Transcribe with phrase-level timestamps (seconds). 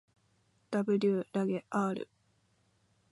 [0.71, 2.07] ｗ らげ ｒ